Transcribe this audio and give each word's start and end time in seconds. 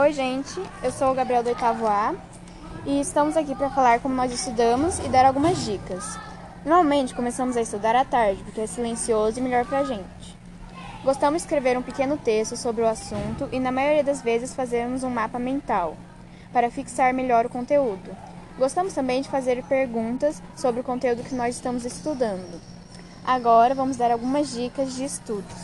Oi, 0.00 0.12
gente. 0.12 0.62
Eu 0.80 0.92
sou 0.92 1.10
o 1.10 1.14
Gabriel 1.14 1.42
do 1.42 1.48
oitavo 1.48 1.84
A 1.88 2.14
e 2.86 3.00
estamos 3.00 3.36
aqui 3.36 3.52
para 3.52 3.68
falar 3.68 3.98
como 3.98 4.14
nós 4.14 4.32
estudamos 4.32 5.00
e 5.00 5.08
dar 5.08 5.24
algumas 5.24 5.64
dicas. 5.64 6.16
Normalmente 6.64 7.12
começamos 7.12 7.56
a 7.56 7.62
estudar 7.62 7.96
à 7.96 8.04
tarde, 8.04 8.40
porque 8.44 8.60
é 8.60 8.66
silencioso 8.68 9.40
e 9.40 9.42
melhor 9.42 9.64
para 9.66 9.80
a 9.80 9.84
gente. 9.84 10.38
Gostamos 11.02 11.42
de 11.42 11.46
escrever 11.46 11.76
um 11.76 11.82
pequeno 11.82 12.16
texto 12.16 12.56
sobre 12.56 12.82
o 12.82 12.86
assunto 12.86 13.48
e, 13.50 13.58
na 13.58 13.72
maioria 13.72 14.04
das 14.04 14.22
vezes, 14.22 14.54
fazemos 14.54 15.02
um 15.02 15.10
mapa 15.10 15.36
mental 15.36 15.96
para 16.52 16.70
fixar 16.70 17.12
melhor 17.12 17.46
o 17.46 17.50
conteúdo. 17.50 18.16
Gostamos 18.56 18.94
também 18.94 19.20
de 19.20 19.28
fazer 19.28 19.64
perguntas 19.64 20.40
sobre 20.54 20.80
o 20.80 20.84
conteúdo 20.84 21.24
que 21.24 21.34
nós 21.34 21.56
estamos 21.56 21.84
estudando. 21.84 22.60
Agora 23.26 23.74
vamos 23.74 23.96
dar 23.96 24.12
algumas 24.12 24.52
dicas 24.52 24.94
de 24.94 25.02
estudos. 25.02 25.56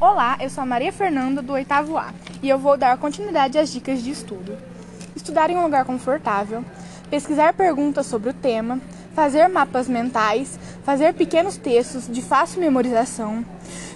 Olá, 0.00 0.38
eu 0.40 0.48
sou 0.48 0.62
a 0.62 0.66
Maria 0.66 0.90
Fernanda 0.90 1.42
do 1.42 1.52
oitavo 1.52 1.98
A 1.98 2.10
e 2.42 2.48
eu 2.48 2.58
vou 2.58 2.76
dar 2.76 2.96
continuidade 2.98 3.58
às 3.58 3.70
dicas 3.70 4.02
de 4.02 4.10
estudo. 4.10 4.56
Estudar 5.14 5.50
em 5.50 5.56
um 5.56 5.62
lugar 5.62 5.84
confortável, 5.84 6.64
pesquisar 7.10 7.52
perguntas 7.52 8.06
sobre 8.06 8.30
o 8.30 8.34
tema, 8.34 8.80
fazer 9.14 9.48
mapas 9.48 9.88
mentais, 9.88 10.58
fazer 10.84 11.12
pequenos 11.14 11.56
textos 11.56 12.06
de 12.08 12.22
fácil 12.22 12.60
memorização, 12.60 13.44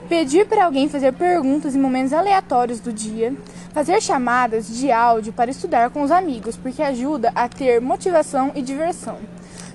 pedir 0.08 0.46
para 0.46 0.64
alguém 0.64 0.88
fazer 0.88 1.12
perguntas 1.12 1.74
em 1.74 1.80
momentos 1.80 2.12
aleatórios 2.12 2.80
do 2.80 2.92
dia, 2.92 3.34
fazer 3.72 4.00
chamadas 4.02 4.68
de 4.68 4.92
áudio 4.92 5.32
para 5.32 5.50
estudar 5.50 5.90
com 5.90 6.02
os 6.02 6.10
amigos, 6.10 6.56
porque 6.56 6.82
ajuda 6.82 7.32
a 7.34 7.48
ter 7.48 7.80
motivação 7.80 8.52
e 8.54 8.62
diversão. 8.62 9.18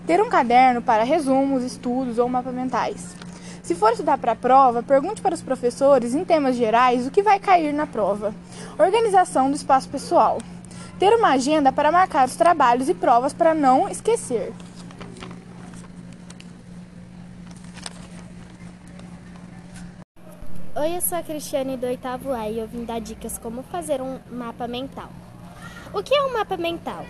Ter 0.06 0.22
um 0.22 0.30
caderno 0.30 0.82
para 0.82 1.04
resumos, 1.04 1.64
estudos 1.64 2.18
ou 2.18 2.28
mapas 2.28 2.54
mentais. 2.54 3.16
Se 3.70 3.76
for 3.76 3.92
estudar 3.92 4.18
para 4.18 4.32
a 4.32 4.36
prova, 4.36 4.82
pergunte 4.82 5.22
para 5.22 5.36
os 5.36 5.44
professores, 5.44 6.16
em 6.16 6.26
temas 6.26 6.56
gerais, 6.56 7.06
o 7.06 7.12
que 7.12 7.22
vai 7.22 7.40
cair 7.40 7.72
na 7.72 7.86
prova. 7.86 8.34
Organização 8.80 9.48
do 9.48 9.56
espaço 9.56 9.88
pessoal. 9.88 10.40
Ter 10.98 11.14
uma 11.14 11.34
agenda 11.34 11.72
para 11.72 11.92
marcar 11.92 12.28
os 12.28 12.36
trabalhos 12.36 12.90
e 12.90 12.96
provas 12.96 13.32
para 13.32 13.54
não 13.54 13.88
esquecer. 13.88 14.52
Oi, 20.76 20.96
eu 20.96 21.02
sou 21.02 21.20
a 21.20 21.22
Cristiane 21.22 21.78
do 21.78 21.86
oitavo 21.86 22.32
A 22.32 22.50
e 22.50 22.58
eu 22.58 22.68
vim 22.68 22.84
dar 22.84 23.00
dicas 23.00 23.38
como 23.38 23.62
fazer 23.62 24.02
um 24.02 24.18
mapa 24.32 24.68
mental. 24.68 25.12
O 25.94 26.02
que 26.02 26.16
é 26.16 26.24
um 26.24 26.34
mapa 26.34 26.58
mental? 26.58 27.06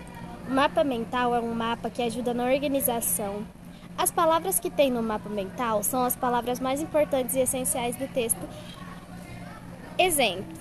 O 0.46 0.52
mapa 0.52 0.84
mental 0.84 1.34
é 1.34 1.40
um 1.40 1.54
mapa 1.54 1.88
que 1.88 2.02
ajuda 2.02 2.34
na 2.34 2.44
organização, 2.44 3.46
as 4.00 4.10
palavras 4.10 4.58
que 4.58 4.70
tem 4.70 4.90
no 4.90 5.02
mapa 5.02 5.28
mental 5.28 5.82
são 5.82 6.02
as 6.04 6.16
palavras 6.16 6.58
mais 6.58 6.80
importantes 6.80 7.34
e 7.34 7.40
essenciais 7.40 7.96
do 7.96 8.08
texto. 8.08 8.40
Exemplo: 9.98 10.56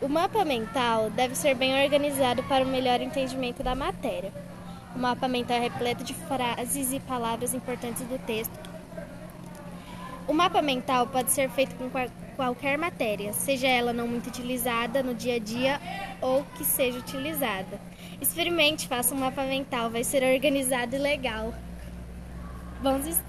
o 0.00 0.08
mapa 0.08 0.44
mental 0.44 1.10
deve 1.10 1.34
ser 1.34 1.56
bem 1.56 1.82
organizado 1.82 2.44
para 2.44 2.64
o 2.64 2.68
melhor 2.68 3.00
entendimento 3.00 3.60
da 3.60 3.74
matéria. 3.74 4.32
O 4.94 5.00
mapa 5.00 5.26
mental 5.26 5.56
é 5.56 5.60
repleto 5.62 6.04
de 6.04 6.14
frases 6.14 6.92
e 6.92 7.00
palavras 7.00 7.54
importantes 7.54 8.02
do 8.02 8.24
texto. 8.24 8.56
O 10.28 10.32
mapa 10.32 10.62
mental 10.62 11.08
pode 11.08 11.32
ser 11.32 11.50
feito 11.50 11.74
com 11.74 11.90
qualquer 12.36 12.78
matéria, 12.78 13.32
seja 13.32 13.66
ela 13.66 13.92
não 13.92 14.06
muito 14.06 14.28
utilizada 14.28 15.02
no 15.02 15.12
dia 15.12 15.34
a 15.34 15.38
dia 15.40 15.80
ou 16.20 16.44
que 16.56 16.64
seja 16.64 17.00
utilizada. 17.00 17.80
Experimente, 18.20 18.86
faça 18.86 19.12
um 19.12 19.18
mapa 19.18 19.42
mental, 19.42 19.90
vai 19.90 20.04
ser 20.04 20.22
organizado 20.22 20.94
e 20.94 20.98
legal. 20.98 21.52
Estudos! 22.82 23.16